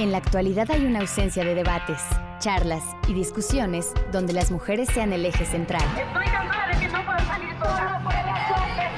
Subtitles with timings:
[0.00, 2.00] En la actualidad hay una ausencia de debates,
[2.38, 5.82] charlas y discusiones donde las mujeres sean el eje central.
[5.88, 8.92] Estoy cansada de que no puedo salir sola por ser mujeres.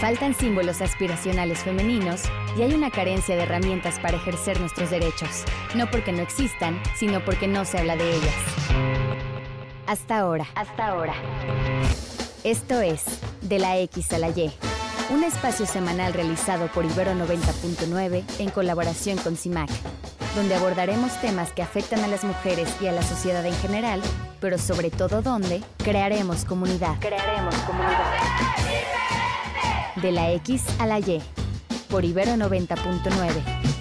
[0.00, 2.24] Faltan símbolos aspiracionales femeninos
[2.56, 5.44] y hay una carencia de herramientas para ejercer nuestros derechos,
[5.76, 8.34] no porque no existan, sino porque no se habla de ellas.
[9.86, 10.48] Hasta ahora.
[10.56, 11.14] Hasta ahora.
[12.42, 13.04] Esto es
[13.40, 14.52] De la X a la Y,
[15.10, 19.70] un espacio semanal realizado por Ibero 90.9 en colaboración con CIMAC,
[20.34, 24.02] donde abordaremos temas que afectan a las mujeres y a la sociedad en general,
[24.40, 26.96] pero sobre todo donde crearemos comunidad.
[27.00, 28.14] Crearemos comunidad.
[29.96, 31.22] De la X a la Y,
[31.88, 33.77] por Ibero 90.9.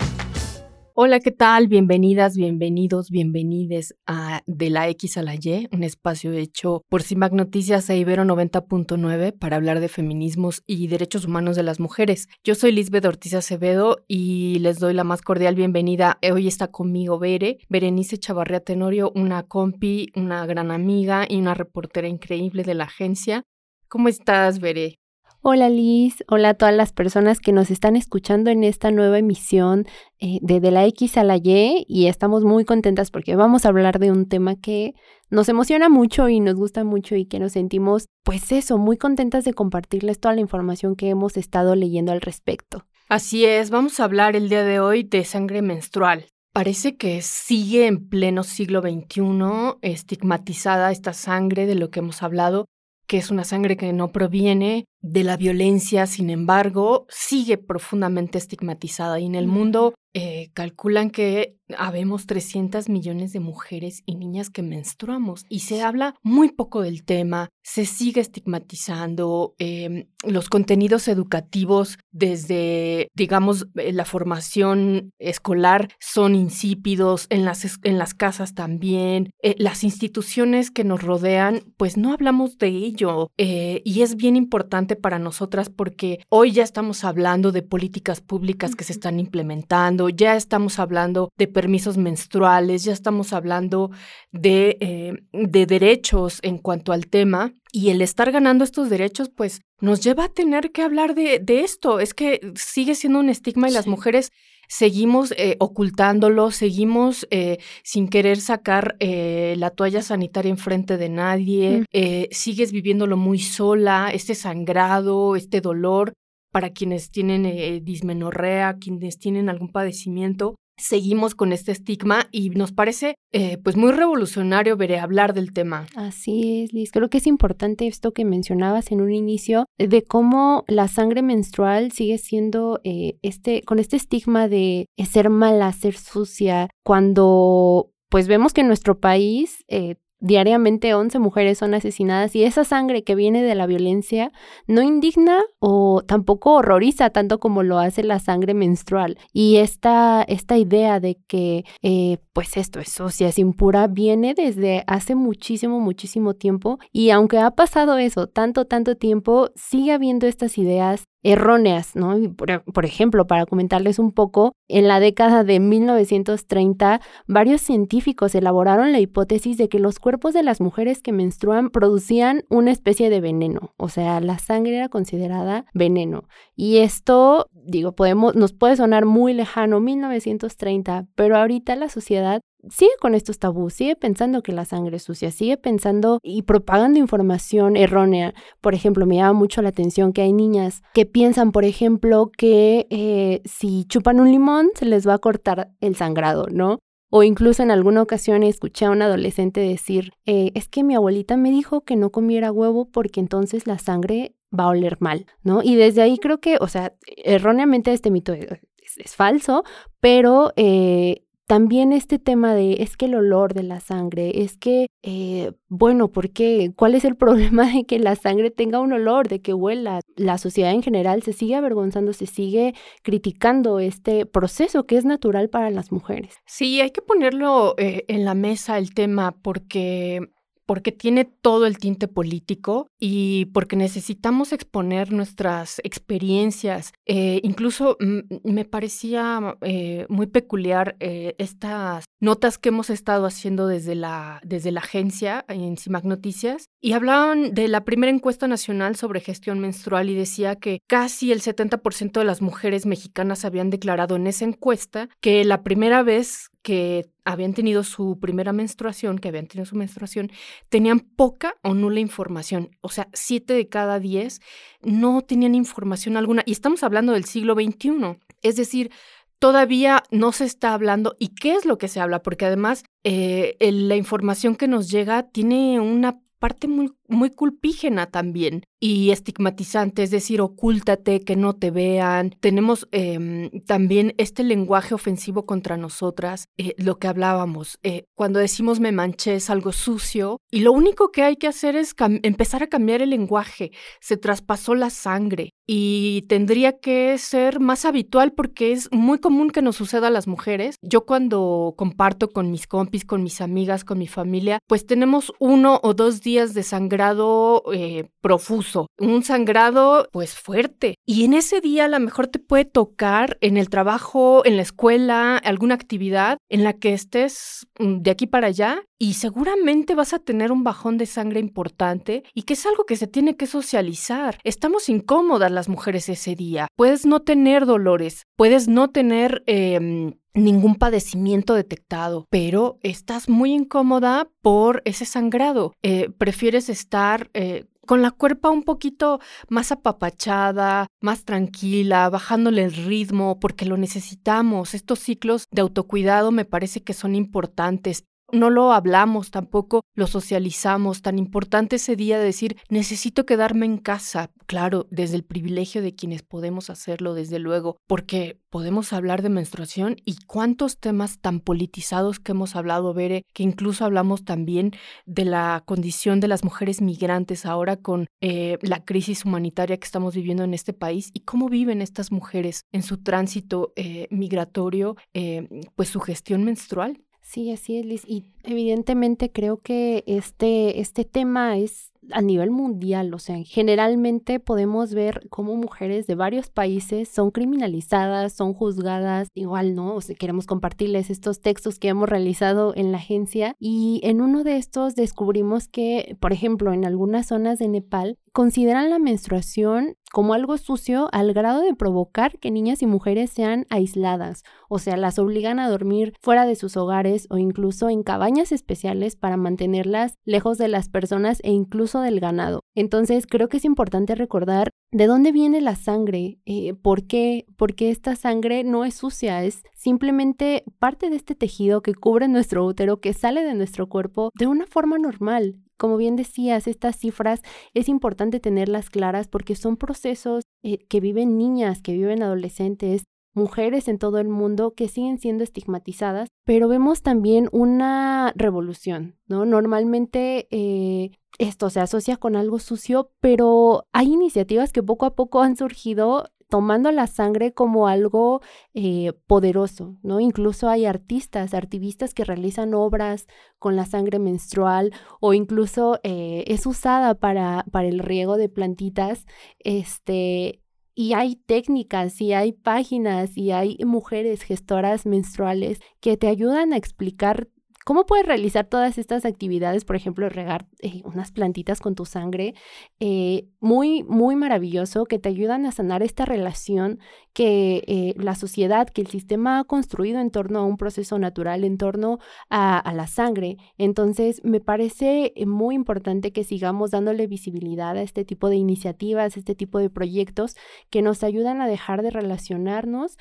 [1.00, 1.68] Hola, ¿qué tal?
[1.68, 7.34] Bienvenidas, bienvenidos, bienvenides a De la X a la Y, un espacio hecho por CIMAC
[7.34, 12.30] Noticias e Ibero 90.9 para hablar de feminismos y derechos humanos de las mujeres.
[12.44, 16.18] Yo soy Lisbeth Ortiz Acevedo y les doy la más cordial bienvenida.
[16.34, 22.08] Hoy está conmigo Bere, Berenice Chavarría Tenorio, una compi, una gran amiga y una reportera
[22.08, 23.44] increíble de la agencia.
[23.88, 24.98] ¿Cómo estás, Bere?
[25.42, 29.86] Hola Liz, hola a todas las personas que nos están escuchando en esta nueva emisión
[30.20, 33.70] eh, de De la X a la Y y estamos muy contentas porque vamos a
[33.70, 34.94] hablar de un tema que
[35.30, 39.46] nos emociona mucho y nos gusta mucho y que nos sentimos, pues eso, muy contentas
[39.46, 42.86] de compartirles toda la información que hemos estado leyendo al respecto.
[43.08, 46.26] Así es, vamos a hablar el día de hoy de sangre menstrual.
[46.52, 52.66] Parece que sigue en pleno siglo XXI estigmatizada esta sangre de lo que hemos hablado,
[53.06, 59.20] que es una sangre que no proviene de la violencia, sin embargo, sigue profundamente estigmatizada
[59.20, 64.64] y en el mundo eh, calculan que habemos 300 millones de mujeres y niñas que
[64.64, 72.00] menstruamos y se habla muy poco del tema, se sigue estigmatizando, em, los contenidos educativos
[72.12, 79.54] desde, digamos, eh, la formación escolar son insípidos, en las, en las casas también, eh,
[79.60, 85.20] las instituciones que nos rodean, pues no hablamos de ello y es bien importante para
[85.20, 90.80] nosotras porque hoy ya estamos hablando de políticas públicas que se están implementando, ya estamos
[90.80, 93.92] hablando de permisos menstruales, ya estamos hablando
[94.32, 97.54] de, eh, de derechos en cuanto al tema.
[97.72, 101.62] Y el estar ganando estos derechos, pues nos lleva a tener que hablar de, de
[101.62, 102.00] esto.
[102.00, 104.32] Es que sigue siendo un estigma y las mujeres
[104.68, 111.82] seguimos eh, ocultándolo, seguimos eh, sin querer sacar eh, la toalla sanitaria enfrente de nadie,
[111.82, 112.32] mm.
[112.32, 116.14] sigues viviéndolo muy sola, este sangrado, este dolor
[116.52, 123.16] para quienes tienen dismenorrea, quienes tienen algún padecimiento, seguimos con este estigma y nos parece
[123.32, 125.88] eh, pues muy revolucionario veré hablar del tema.
[125.96, 126.92] Así es, Liz.
[126.92, 131.92] Creo que es importante esto que mencionabas en un inicio de cómo la sangre menstrual
[131.92, 138.54] sigue siendo eh, este con este estigma de ser mala, ser sucia, cuando pues vemos
[138.54, 143.44] que en nuestro país eh, Diariamente 11 mujeres son asesinadas y esa sangre que viene
[143.44, 144.32] de la violencia
[144.66, 149.18] no indigna o tampoco horroriza tanto como lo hace la sangre menstrual.
[149.32, 154.84] Y esta, esta idea de que eh, pues esto es sucia, es impura, viene desde
[154.88, 160.58] hace muchísimo, muchísimo tiempo y aunque ha pasado eso tanto, tanto tiempo, sigue habiendo estas
[160.58, 162.16] ideas erróneas, ¿no?
[162.36, 169.02] Por, ejemplo, para comentarles un poco, en la década de 1930, varios científicos elaboraron la
[169.02, 173.74] hipótesis de que los cuerpos de las mujeres que menstruan producían una especie de veneno,
[173.76, 176.24] o sea, la sangre era considerada veneno.
[176.56, 182.92] Y esto, digo, podemos, nos puede sonar muy lejano, 1930, pero ahorita la sociedad sigue
[183.00, 187.76] con estos tabús, sigue pensando que la sangre es sucia, sigue pensando y propagando información
[187.76, 188.34] errónea.
[188.62, 192.88] Por ejemplo, me llama mucho la atención que hay niñas que piensan, por ejemplo, que
[192.90, 196.80] eh, si chupan un limón se les va a cortar el sangrado, ¿no?
[197.10, 201.38] O incluso en alguna ocasión escuché a un adolescente decir, eh, es que mi abuelita
[201.38, 205.62] me dijo que no comiera huevo porque entonces la sangre va a oler mal, ¿no?
[205.64, 209.64] Y desde ahí creo que, o sea, erróneamente este mito es, falso,
[210.00, 214.88] pero eh, también este tema de es que el olor de la sangre, es que,
[215.02, 216.74] eh, bueno, ¿por qué?
[216.76, 220.02] ¿Cuál es el problema de que la sangre tenga un olor, de que huela?
[220.18, 225.50] La sociedad en general se sigue avergonzando, se sigue criticando este proceso que es natural
[225.50, 226.36] para las mujeres.
[226.46, 230.20] Sí, hay que ponerlo eh, en la mesa el tema porque
[230.68, 236.92] porque tiene todo el tinte político y porque necesitamos exponer nuestras experiencias.
[237.06, 237.98] Eh, incluso
[238.44, 244.72] me parecía eh, muy peculiar eh, estas notas que hemos estado haciendo desde la, desde
[244.72, 250.10] la agencia en CIMAC Noticias y hablaban de la primera encuesta nacional sobre gestión menstrual
[250.10, 255.08] y decía que casi el 70% de las mujeres mexicanas habían declarado en esa encuesta
[255.22, 260.34] que la primera vez que habían tenido su primera menstruación, que habían tenido su menstruación,
[260.68, 262.72] tenían poca o nula información.
[262.82, 264.42] O sea, siete de cada diez
[264.82, 266.44] no tenían información alguna.
[266.46, 268.20] Y estamos hablando del siglo XXI.
[268.42, 268.92] Es decir,
[269.40, 271.16] todavía no se está hablando.
[271.20, 272.22] ¿Y qué es lo que se habla?
[272.22, 278.64] Porque además eh, la información que nos llega tiene una parte muy, muy culpígena también
[278.80, 282.36] y estigmatizante, es decir, ocúltate, que no te vean.
[282.40, 287.80] Tenemos em, también este lenguaje ofensivo contra nosotras, eh, lo que hablábamos.
[287.84, 291.76] Eh, cuando decimos me manché es algo sucio y lo único que hay que hacer
[291.76, 293.72] es empezar a cambiar el lenguaje.
[294.00, 299.62] Se traspasó la sangre y tendría que ser más habitual porque es muy común que
[299.62, 300.76] nos suceda a las mujeres.
[300.82, 305.80] Yo cuando comparto con mis compis, con mis amigas, con mi familia, pues tenemos uno
[305.84, 306.64] o dos días de
[306.98, 310.96] sangrado eh, profuso un sangrado pues fuerte.
[311.06, 314.64] Y en ese día a lo mejor te puede tocar en el trabajo, en la
[314.64, 320.14] escuela, alguna actividad en la que estés mm, de aquí para allá y seguramente vas
[320.14, 323.46] a tener un bajón de sangre importante y que es algo que se tiene que
[323.46, 324.40] socializar.
[324.44, 326.68] Estamos incómodas las mujeres ese día.
[326.76, 329.44] Puedes no tener dolores, puedes no tener...
[329.46, 335.74] Em, ningún padecimiento detectado, pero estás muy incómoda por ese sangrado.
[335.84, 339.20] Eh, prefieres estar eh, con la cuerpa un poquito
[339.50, 344.76] más apapachada, más tranquila, bajándole el ritmo, porque lo necesitamos.
[344.76, 351.02] Estos ciclos de autocuidado me parece que son importantes no lo hablamos tampoco, lo socializamos.
[351.02, 354.32] Tan importante ese día de decir, necesito quedarme en casa.
[354.46, 359.98] Claro, desde el privilegio de quienes podemos hacerlo, desde luego, porque podemos hablar de menstruación
[360.06, 364.72] y cuántos temas tan politizados que hemos hablado, Bere, que incluso hablamos también
[365.06, 370.16] de la condición de las mujeres migrantes ahora con eh, la crisis humanitaria que estamos
[370.16, 375.48] viviendo en este país y cómo viven estas mujeres en su tránsito eh, migratorio, eh,
[375.76, 377.02] pues su gestión menstrual.
[377.28, 378.04] Sí, así es, Liz.
[378.08, 384.94] Y evidentemente creo que este, este tema es a nivel mundial, o sea, generalmente podemos
[384.94, 389.96] ver cómo mujeres de varios países son criminalizadas, son juzgadas, igual, ¿no?
[389.96, 394.44] O sea, queremos compartirles estos textos que hemos realizado en la agencia y en uno
[394.44, 400.34] de estos descubrimos que, por ejemplo, en algunas zonas de Nepal consideran la menstruación como
[400.34, 405.20] algo sucio al grado de provocar que niñas y mujeres sean aisladas, o sea, las
[405.20, 410.58] obligan a dormir fuera de sus hogares o incluso en cabañas especiales para mantenerlas lejos
[410.58, 412.62] de las personas e incluso del ganado.
[412.76, 417.90] Entonces creo que es importante recordar de dónde viene la sangre, eh, por qué, porque
[417.90, 423.02] esta sangre no es sucia, es simplemente parte de este tejido que cubre nuestro útero,
[423.02, 425.60] que sale de nuestro cuerpo de una forma normal.
[425.78, 427.42] Como bien decías, estas cifras
[427.74, 433.04] es importante tenerlas claras porque son procesos eh, que viven niñas, que viven adolescentes,
[433.38, 439.46] mujeres en todo el mundo que siguen siendo estigmatizadas, pero vemos también una revolución, ¿no?
[439.46, 445.42] Normalmente eh, esto se asocia con algo sucio, pero hay iniciativas que poco a poco
[445.42, 448.42] han surgido tomando la sangre como algo
[448.74, 450.20] eh, poderoso, ¿no?
[450.20, 453.28] Incluso hay artistas, activistas que realizan obras
[453.60, 459.26] con la sangre menstrual o incluso eh, es usada para, para el riego de plantitas,
[459.60, 460.62] este,
[461.00, 466.78] y hay técnicas y hay páginas y hay mujeres gestoras menstruales que te ayudan a
[466.78, 467.50] explicar
[467.88, 469.86] ¿Cómo puedes realizar todas estas actividades?
[469.86, 472.54] Por ejemplo, regar eh, unas plantitas con tu sangre.
[473.00, 477.00] Eh, muy, muy maravilloso que te ayudan a sanar esta relación
[477.32, 481.64] que eh, la sociedad, que el sistema ha construido en torno a un proceso natural,
[481.64, 483.56] en torno a, a la sangre.
[483.78, 489.56] Entonces, me parece muy importante que sigamos dándole visibilidad a este tipo de iniciativas, este
[489.56, 490.58] tipo de proyectos
[490.90, 493.18] que nos ayudan a dejar de relacionarnos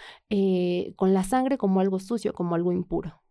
[0.96, 3.22] con la sangre como algo sucio, como algo impuro.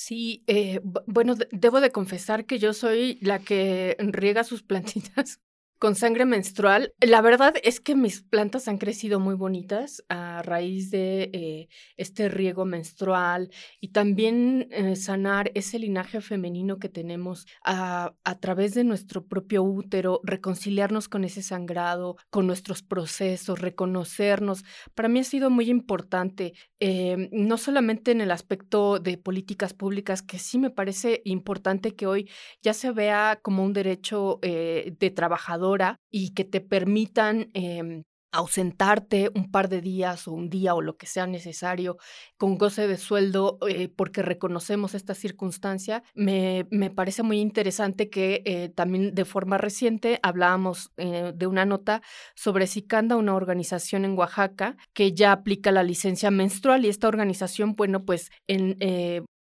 [0.00, 5.40] Sí, eh, bueno, debo de confesar que yo soy la que riega sus plantitas
[5.78, 10.90] Con sangre menstrual, la verdad es que mis plantas han crecido muy bonitas a raíz
[10.90, 18.12] de eh, este riego menstrual y también eh, sanar ese linaje femenino que tenemos a,
[18.40, 24.64] través de nuestro propio útero, reconciliarnos con ese sangrado, con nuestros procesos, reconocernos.
[24.96, 30.22] Para mí ha sido muy importante, eh, no solamente en el aspecto de políticas públicas,
[30.22, 32.28] que sí me parece importante que hoy
[32.62, 35.67] ya se vea como un derecho de trabajador,
[36.10, 40.96] y que te permitan em, ausentarte un par de días o un día o lo
[40.96, 41.96] que sea necesario
[42.36, 48.42] con goce de sueldo eh, porque reconocemos esta circunstancia, me, me parece muy interesante que
[48.44, 52.02] eh, también de forma reciente hablábamos eh, de una nota
[52.34, 57.74] sobre Sicanda, una organización en Oaxaca que ya aplica la licencia menstrual y esta organización,
[57.76, 58.76] bueno, pues en,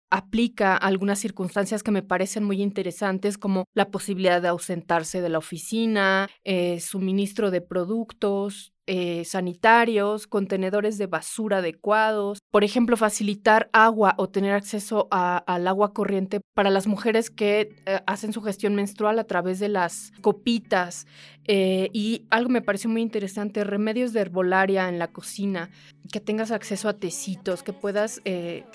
[0.10, 5.38] aplica algunas circunstancias que me parecen muy interesantes, como la posibilidad de ausentarse de la
[5.38, 14.16] oficina, eh, suministro de productos, eh, sanitarios, contenedores de basura adecuados, por ejemplo, facilitar agua
[14.18, 19.20] o tener acceso al agua corriente para las mujeres que eh, hacen su gestión menstrual
[19.20, 21.06] a través de las copitas.
[21.50, 25.70] Eh, y algo me pareció muy interesante, remedios de herbolaria en la cocina,
[26.12, 28.22] que tengas acceso a tecitos, que puedas,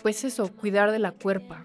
[0.02, 1.64] pues eso, cuidar de la cuerpa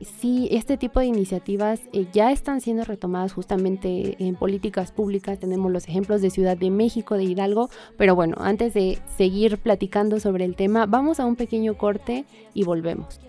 [0.00, 5.38] sí, este tipo de iniciativas eh, ya están siendo retomadas justamente en políticas públicas.
[5.38, 10.20] Tenemos los ejemplos de Ciudad de México, de Hidalgo, pero bueno, antes de seguir platicando
[10.20, 13.20] sobre el tema, vamos a un pequeño corte y volvemos.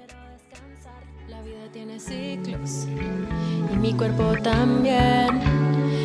[1.29, 2.87] La vida tiene ciclos
[3.73, 5.27] y mi cuerpo también.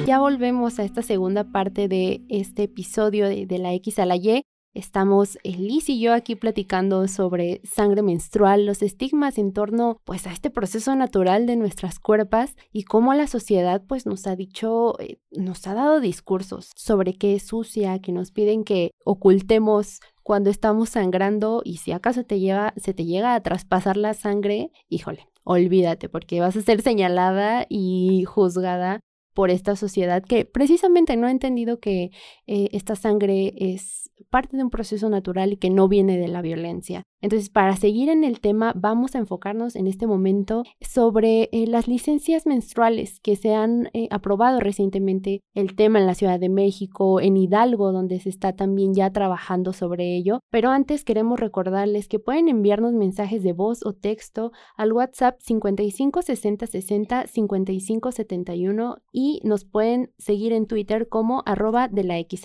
[0.07, 4.17] Ya volvemos a esta segunda parte de este episodio de, de la X a la
[4.17, 4.43] Y.
[4.77, 10.33] Estamos Liz y yo aquí platicando sobre sangre menstrual, los estigmas en torno pues a
[10.33, 15.17] este proceso natural de nuestras cuerpas y cómo la sociedad pues nos ha dicho, eh,
[15.31, 20.91] nos ha dado discursos sobre qué es sucia, que nos piden que ocultemos cuando estamos
[20.91, 26.11] sangrando y si acaso te lleva, se te llega a traspasar la sangre, híjole, olvídate
[26.11, 29.01] porque vas a ser señalada y juzgada
[29.37, 32.11] por esta sociedad que precisamente no ha entendido que
[32.47, 36.41] eh, esta sangre es parte de un proceso natural y que no viene de la
[36.41, 37.03] violencia.
[37.21, 41.89] Entonces, para seguir en el tema, vamos a enfocarnos en este momento sobre eh, las
[41.89, 47.21] licencias menstruales que se han eh, aprobado recientemente, el tema en la Ciudad de México,
[47.21, 50.41] en Hidalgo, donde se está también ya trabajando sobre ello.
[50.51, 56.23] Pero antes queremos recordarles que pueden enviarnos mensajes de voz o texto al WhatsApp 55
[56.23, 62.37] 60 60 55 71 y nos pueden seguir en Twitter como arroba de la X.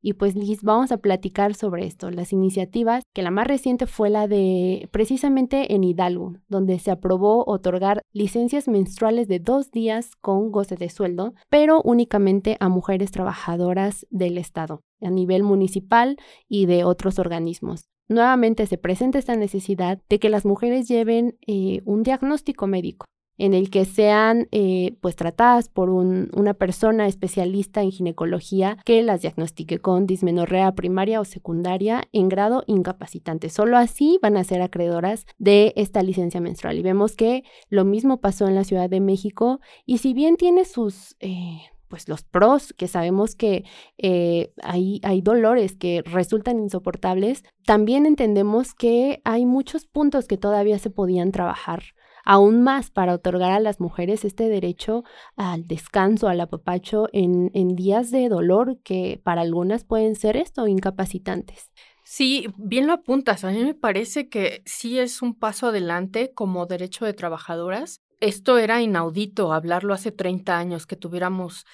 [0.00, 4.10] Y pues Liz, vamos a platicar sobre esto, las iniciativas, que la más reciente fue
[4.10, 10.52] la de precisamente en Hidalgo, donde se aprobó otorgar licencias menstruales de dos días con
[10.52, 16.16] goce de sueldo, pero únicamente a mujeres trabajadoras del Estado, a nivel municipal
[16.48, 17.88] y de otros organismos.
[18.08, 23.06] Nuevamente se presenta esta necesidad de que las mujeres lleven eh, un diagnóstico médico
[23.38, 29.22] en el que sean eh, pues tratadas por una persona especialista en ginecología que las
[29.22, 33.48] diagnostique con dismenorrea primaria o secundaria en grado incapacitante.
[33.48, 36.78] Solo así van a ser acreedoras de esta licencia menstrual.
[36.78, 40.64] Y vemos que lo mismo pasó en la Ciudad de México y si bien tiene
[40.64, 41.16] sus...
[41.20, 43.64] Eh, pues los pros, que sabemos que
[43.96, 50.78] eh, hay, hay dolores que resultan insoportables, también entendemos que hay muchos puntos que todavía
[50.78, 51.82] se podían trabajar
[52.28, 55.02] aún más para otorgar a las mujeres este derecho
[55.34, 60.66] al descanso, al apapacho en, en días de dolor que para algunas pueden ser esto,
[60.66, 61.70] incapacitantes.
[62.04, 63.44] Sí, bien lo apuntas.
[63.44, 68.02] A mí me parece que sí es un paso adelante como derecho de trabajadoras.
[68.20, 71.64] Esto era inaudito hablarlo hace 30 años, que tuviéramos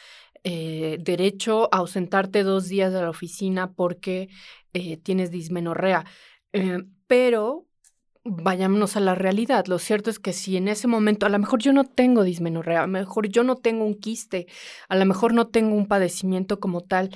[0.44, 4.28] eh, derecho a ausentarte dos días de la oficina porque
[4.73, 6.04] eh, tienes dismenorrea.
[6.52, 7.66] Eh, pero
[8.25, 9.66] vayámonos a la realidad.
[9.66, 12.81] Lo cierto es que si en ese momento, a lo mejor yo no tengo dismenorrea,
[12.81, 14.47] a lo mejor yo no tengo un quiste,
[14.88, 17.11] a lo mejor no tengo un padecimiento como tal,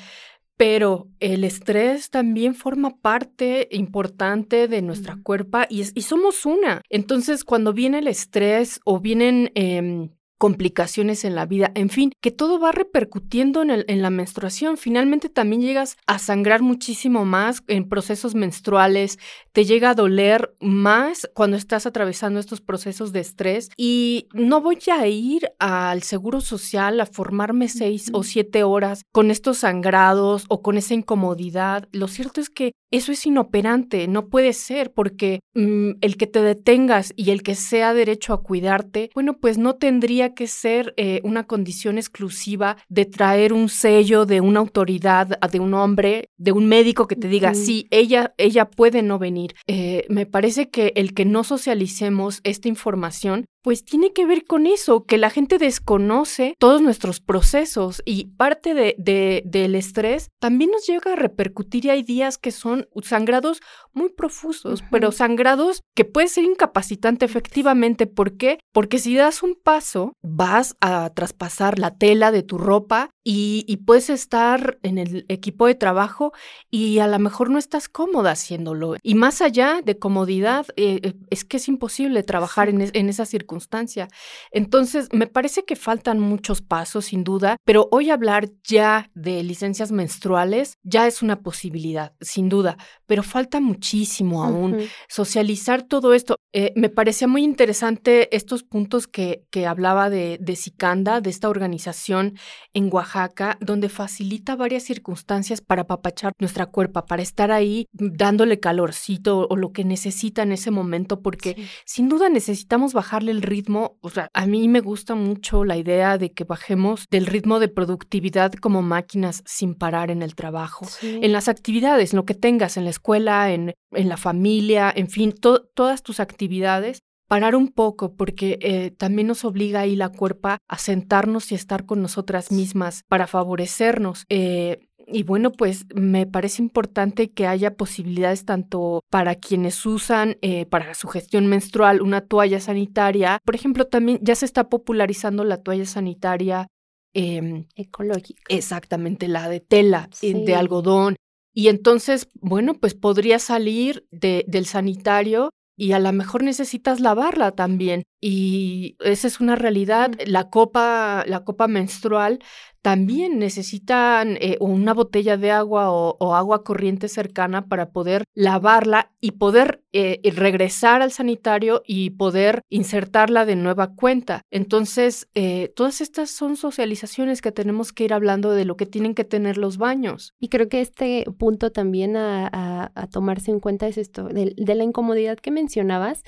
[0.56, 6.82] pero el estrés también forma parte importante de nuestra cuerpo y, y, somos una.
[6.90, 9.50] Entonces, cuando viene el estrés o vienen...
[9.54, 14.10] Em, complicaciones en la vida, en fin, que todo va repercutiendo en, el, en, la
[14.10, 14.76] menstruación.
[14.76, 19.18] Finalmente también llegas a sangrar muchísimo más en procesos menstruales,
[19.52, 24.78] te llega a doler más cuando estás atravesando estos procesos de estrés y no voy
[24.92, 30.62] a ir al seguro social a formarme seis o siete horas con estos sangrados o
[30.62, 31.88] con esa incomodidad.
[31.90, 36.42] Lo cierto es que eso es inoperante, no puede ser, porque mm, el que te
[36.42, 41.20] detengas y el que sea derecho a cuidarte, bueno, pues no tendría que ser eh,
[41.24, 46.66] una condición exclusiva de traer un sello de una autoridad, de un hombre, de un
[46.66, 49.54] médico que te diga, sí, ella, ella puede no venir.
[49.66, 54.66] Eh, me parece que el que no socialicemos esta información pues tiene que ver con
[54.66, 60.86] eso, que la gente desconoce todos nuestros procesos y parte de, del estrés también nos
[60.86, 63.60] llega a repercutir y hay días que son sangrados
[63.92, 68.06] muy profusos, pero sangrados que puede ser incapacitante efectivamente.
[68.06, 68.58] ¿Por qué?
[68.72, 74.10] Porque si das un paso, vas a traspasar la tela de tu ropa y, puedes
[74.10, 76.32] estar en el equipo de trabajo
[76.70, 78.96] y a lo mejor no estás cómoda haciéndolo.
[79.02, 83.26] Y más allá de comodidad, eh, eh, es que es imposible trabajar en, en esa
[83.48, 84.08] circunstancia.
[84.50, 89.90] Entonces, me parece que faltan muchos pasos, sin duda, pero hoy hablar ya de licencias
[89.90, 92.76] menstruales ya es una posibilidad, sin duda,
[93.06, 94.78] pero falta muchísimo aún.
[95.08, 96.36] Socializar todo esto.
[96.52, 101.48] Eh, me parecía muy interesante estos puntos que, que hablaba de, de Sicanda, de esta
[101.48, 102.38] organización
[102.74, 109.46] en Oaxaca, donde facilita varias circunstancias para apapachar nuestra cuerpa, para estar ahí dándole calorcito
[109.48, 113.98] o lo que necesita en ese momento, porque sin duda necesitamos bajarle el ritmo.
[114.00, 117.68] O sea, a mí me gusta mucho la idea de que bajemos del ritmo de
[117.68, 122.76] productividad como máquinas sin parar en el trabajo, en las actividades, en lo que tengas,
[122.76, 125.34] en la escuela, en, en la familia, en fin,
[125.74, 130.58] todas tus actividades actividades, parar un poco porque eh, también nos obliga ahí la cuerpa
[130.68, 134.24] a sentarnos y estar con nosotras mismas para favorecernos.
[134.28, 140.66] Eh, y bueno, pues me parece importante que haya posibilidades tanto para quienes usan eh,
[140.66, 143.38] para su gestión menstrual una toalla sanitaria.
[143.44, 146.68] Por ejemplo, también ya se está popularizando la toalla sanitaria
[147.14, 148.42] em, ecológica.
[148.48, 151.16] Exactamente, la de tela, de algodón.
[151.54, 157.52] Y entonces, bueno, pues podría salir de, del sanitario y a lo mejor necesitas lavarla
[157.52, 158.02] también.
[158.20, 160.10] Y esa es una realidad.
[160.26, 162.40] La copa, la copa menstrual
[162.88, 169.32] también necesitan eh, una botella de agua o, agua corriente cercana para poder lavarla y
[169.32, 174.40] poder eh, regresar al sanitario y poder insertarla de nueva cuenta.
[174.50, 179.14] Entonces, eh, todas estas son socializaciones que tenemos que ir hablando de lo que tienen
[179.14, 180.32] que tener los baños.
[180.40, 185.36] Y creo que este punto también a, tomarse en cuenta es esto, de, la incomodidad
[185.36, 186.22] que mencionabas,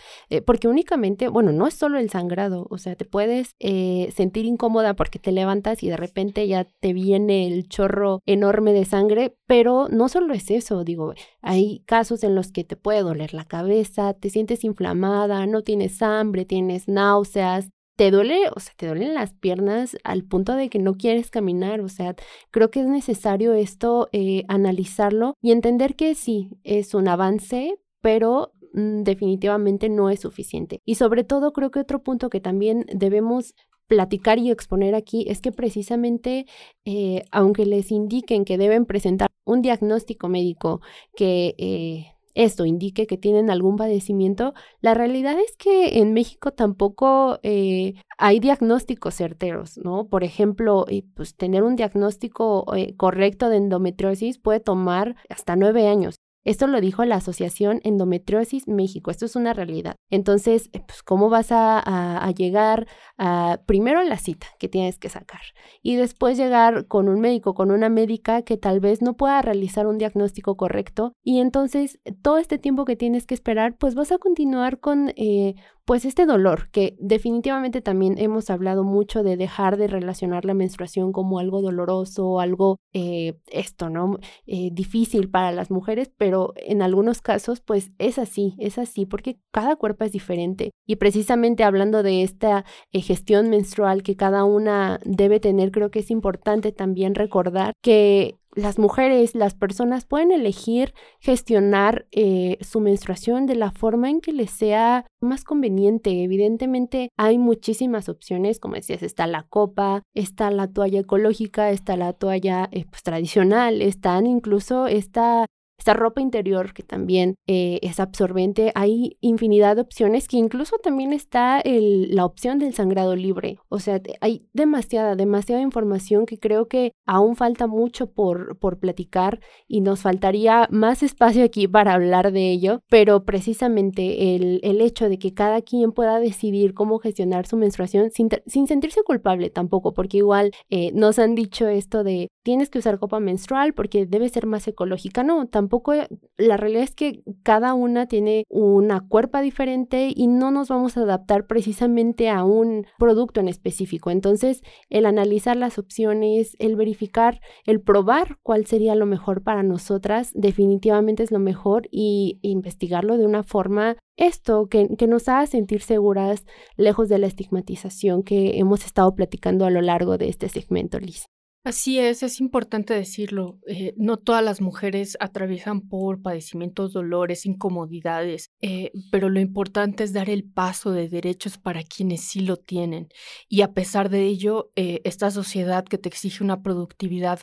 [0.44, 5.18] porque únicamente, bueno, no es solo el sangrado, o sea, te puedes sentir incómoda porque
[5.18, 10.08] te levantas y de repente ya te viene el chorro enorme de sangre, pero no
[10.08, 14.30] solo es eso, digo, hay casos en los que te puede doler la cabeza, te
[14.30, 19.94] sientes inflamada, no tienes hambre, tienes náuseas, te duele, o sea, te duelen las piernas
[20.04, 22.16] al punto de que no quieres caminar, o sea,
[22.50, 28.52] creo que es necesario esto eh, analizarlo y entender que sí, es un avance, pero
[28.72, 30.80] mm, definitivamente no es suficiente.
[30.86, 33.54] Y sobre todo creo que otro punto que también debemos
[33.90, 36.46] platicar y exponer aquí es que precisamente,
[36.84, 40.80] eh, aunque les indiquen que deben presentar un diagnóstico médico
[41.16, 41.54] que...
[41.58, 47.94] Eh, esto indique que tienen algún padecimiento, la realidad es que en México tampoco eh,
[48.18, 50.06] hay diagnósticos certeros, ¿no?
[50.06, 56.20] Por ejemplo, pues tener un diagnóstico correcto de endometriosis puede tomar hasta nueve años.
[56.44, 59.96] Esto lo dijo la Asociación Endometriosis México, esto es una realidad.
[60.08, 62.86] Entonces, pues, ¿cómo vas a, llegar
[63.18, 65.40] a, primero a la cita que tienes que sacar
[65.82, 69.86] y después llegar con un médico, con una médica que tal vez no pueda realizar
[69.86, 74.18] un diagnóstico correcto y entonces todo este tiempo que tienes que esperar, pues vas a
[74.18, 79.86] continuar con eh, pues este dolor, que definitivamente también hemos hablado mucho de dejar de
[79.86, 84.18] relacionar la menstruación como algo doloroso, algo eh, esto, ¿no?
[84.46, 89.38] Eh, difícil para las mujeres, pero en algunos casos pues es así, es así, porque
[89.52, 90.70] cada cuerpo es diferente.
[90.86, 96.00] Y precisamente hablando de esta eh, gestión menstrual que cada una debe tener, creo que
[96.00, 103.46] es importante también recordar que las mujeres, las personas pueden elegir gestionar eh, su menstruación
[103.46, 106.22] de la forma en que les sea más conveniente.
[106.22, 112.12] Evidentemente hay muchísimas opciones, como decías, está la copa, está la toalla ecológica, está la
[112.12, 115.46] toalla eh, pues, tradicional, están incluso esta
[115.80, 118.70] esta ropa interior que también eh, es absorbente.
[118.74, 123.58] Hay infinidad de opciones que incluso también está el, la opción del sangrado libre.
[123.70, 129.40] O sea, hay demasiada, demasiada información que creo que aún falta mucho por, por platicar
[129.66, 135.08] y nos faltaría más espacio aquí para hablar de ello, pero precisamente el, el hecho
[135.08, 139.94] de que cada quien pueda decidir cómo gestionar su menstruación sin, sin sentirse culpable tampoco,
[139.94, 144.28] porque igual eh, nos han dicho esto de tienes que usar copa menstrual porque debe
[144.28, 145.22] ser más ecológica.
[145.22, 145.92] No, tampoco,
[146.36, 151.02] la realidad es que cada una tiene una cuerpa diferente y no nos vamos a
[151.02, 154.10] adaptar precisamente a un producto en específico.
[154.10, 160.32] Entonces, el analizar las opciones, el verificar, el probar cuál sería lo mejor para nosotras,
[160.34, 165.80] definitivamente es lo mejor y investigarlo de una forma esto que, que, nos haga sentir
[165.80, 166.44] seguras,
[166.76, 171.26] lejos de la estigmatización que hemos estado platicando a lo largo de este segmento, Liz.
[171.62, 173.58] Así es, es importante decirlo.
[173.66, 180.14] Eh, no todas las mujeres atraviesan por padecimientos, dolores, incomodidades, eh, pero lo importante es
[180.14, 183.08] dar el paso de derechos para quienes sí lo tienen.
[183.46, 187.40] Y a pesar de ello, eh, esta sociedad que te exige una productividad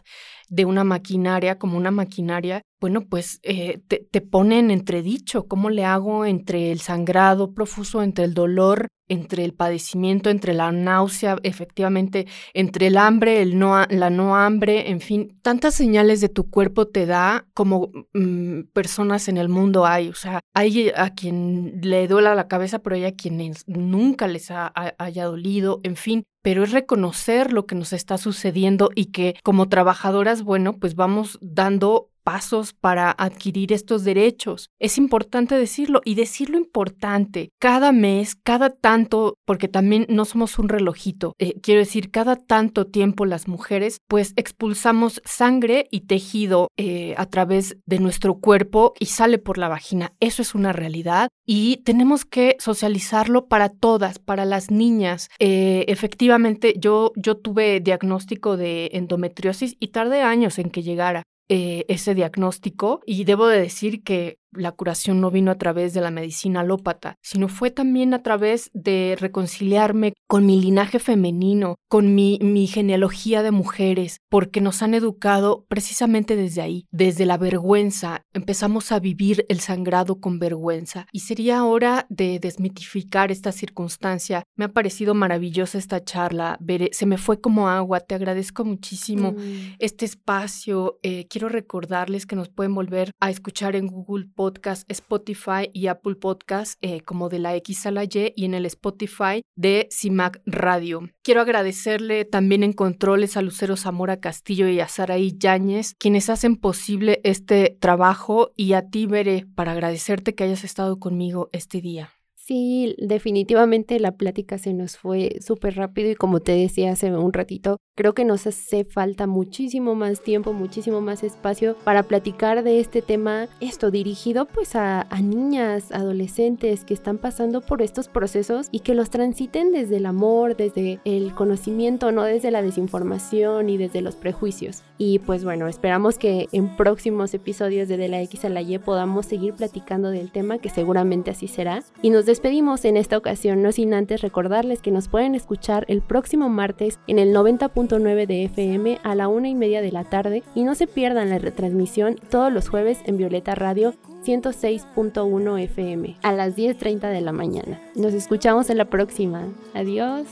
[0.49, 5.47] de una maquinaria como una maquinaria, bueno, pues te, te pone en entredicho.
[5.47, 10.71] ¿Cómo le hago entre el sangrado profuso, entre el dolor entre el padecimiento, entre la
[10.71, 16.29] náusea, efectivamente, entre el hambre, el no, la no hambre, en fin, tantas señales de
[16.29, 20.09] tu cuerpo te da como mm, personas en el mundo hay.
[20.09, 24.51] O sea, hay a quien le duela la cabeza, pero hay a quienes nunca les
[24.51, 26.23] haya dolido, en fin.
[26.41, 31.37] Pero es reconocer lo que nos está sucediendo y que como trabajadoras, bueno, pues vamos
[31.41, 34.69] dando pasos para adquirir estos derechos.
[34.79, 37.51] Es importante decirlo y decirlo importante.
[37.57, 42.87] Cada mes, cada tanto, porque también no somos un relojito, eh, quiero decir, cada tanto
[42.87, 49.05] tiempo las mujeres pues expulsamos sangre y tejido eh, a través de nuestro cuerpo y
[49.05, 50.11] sale por la vagina.
[50.19, 55.29] Eso es una realidad y tenemos que socializarlo para todas, para las niñas.
[55.39, 61.23] Eh, efectivamente, yo, yo tuve diagnóstico de endometriosis y tardé años en que llegara.
[61.49, 66.01] Eh, ese diagnóstico y debo de decir que la curación no vino a través de
[66.01, 72.15] la medicina alópata, sino fue también a través de reconciliarme con mi linaje femenino, con
[72.15, 78.23] mi, mi genealogía de mujeres, porque nos han educado precisamente desde ahí, desde la vergüenza.
[78.33, 84.43] Empezamos a vivir el sangrado con vergüenza y sería hora de desmitificar esta circunstancia.
[84.55, 86.59] Me ha parecido maravillosa esta charla,
[86.91, 89.75] se me fue como agua, te agradezco muchísimo mm.
[89.79, 90.99] este espacio.
[91.03, 96.15] Eh, quiero recordarles que nos pueden volver a escuchar en Google Podcast, Spotify y Apple
[96.15, 100.41] Podcast eh, como de la X a la Y y en el Spotify de CIMAC
[100.45, 101.09] Radio.
[101.23, 106.55] Quiero agradecerle también en controles a Lucero Zamora Castillo y a Saraí Yáñez, quienes hacen
[106.55, 112.16] posible este trabajo y a ti, Bere, para agradecerte que hayas estado conmigo este día.
[112.47, 117.33] Sí, definitivamente la plática se nos fue súper rápido y como te decía hace un
[117.33, 122.79] ratito, creo que nos hace falta muchísimo más tiempo, muchísimo más espacio para platicar de
[122.79, 128.79] este tema, esto dirigido pues a, niñas, adolescentes que están pasando por estos procesos y
[128.79, 134.01] que los transiten desde el amor, desde el conocimiento, no desde la desinformación y desde
[134.01, 134.83] los prejuicios.
[134.97, 138.77] Y pues bueno, esperamos que en próximos episodios de De la X a la Y
[138.77, 141.83] podamos seguir platicando del tema, que seguramente así será.
[142.01, 146.03] Y nos despedimos en esta ocasión, no sin antes recordarles que nos pueden escuchar el
[146.03, 150.43] próximo martes en el 90.9 de FM a la una y media de la tarde
[150.53, 156.31] y no se pierdan la retransmisión todos los jueves en Violeta Radio 106.1 FM a
[156.31, 157.81] las 10.30 de la mañana.
[157.95, 159.47] Nos escuchamos en la próxima.
[159.73, 160.27] Adiós.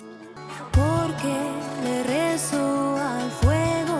[0.74, 3.98] Porque rezo al fuego,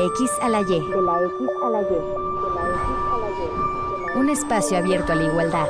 [0.00, 0.64] la X a la Y.
[0.64, 1.84] De la X a la Y.
[4.16, 5.66] Un espacio abierto a la igualdad.